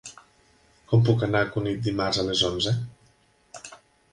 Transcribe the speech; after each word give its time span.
Com 0.91 1.03
puc 1.09 1.25
anar 1.27 1.41
a 1.45 1.49
Cunit 1.57 1.83
dimarts 1.89 2.23
a 2.23 2.25
les 2.31 2.41
onze? 2.51 2.75